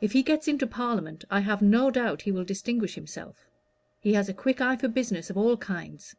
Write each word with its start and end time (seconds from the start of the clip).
"If 0.00 0.10
he 0.10 0.24
gets 0.24 0.48
into 0.48 0.66
Parliament, 0.66 1.24
I 1.30 1.38
have 1.38 1.62
no 1.62 1.88
doubt 1.88 2.22
he 2.22 2.32
will 2.32 2.42
distinguish 2.42 2.96
himself. 2.96 3.46
He 4.00 4.14
has 4.14 4.28
a 4.28 4.34
quick 4.34 4.60
eye 4.60 4.74
for 4.76 4.88
business 4.88 5.30
of 5.30 5.36
all 5.38 5.56
kinds." 5.56 6.16